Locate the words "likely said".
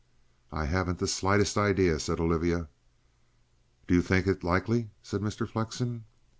4.43-5.21